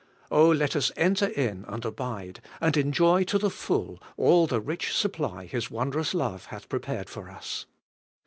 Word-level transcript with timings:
Oh, 0.31 0.49
let 0.49 0.75
us 0.75 0.91
enter 0.97 1.27
in 1.27 1.63
and 1.67 1.85
abide, 1.85 2.41
and 2.59 2.75
enjoy 2.75 3.23
to 3.25 3.37
the 3.37 3.51
full 3.51 4.01
all 4.17 4.47
the 4.47 4.59
rich 4.59 4.95
supply 4.97 5.45
His 5.45 5.69
wondrous 5.69 6.15
love 6.15 6.45
hath 6.45 6.67
prepared 6.69 7.07
for 7.07 7.29
us! 7.29 7.67